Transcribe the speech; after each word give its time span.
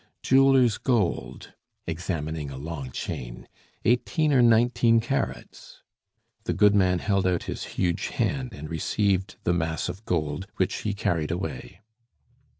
Jeweller's 0.23 0.79
gold," 0.79 1.53
examining 1.85 2.49
a 2.49 2.57
long 2.57 2.89
chain, 2.91 3.47
"eighteen 3.85 4.33
or 4.33 4.41
nineteen 4.41 4.99
carats." 4.99 5.83
The 6.45 6.53
goodman 6.55 6.97
held 6.97 7.27
out 7.27 7.43
his 7.43 7.65
huge 7.77 8.07
hand 8.07 8.51
and 8.51 8.67
received 8.67 9.35
the 9.43 9.53
mass 9.53 9.89
of 9.89 10.03
gold, 10.05 10.47
which 10.55 10.77
he 10.77 10.95
carried 10.95 11.29
away. 11.29 11.81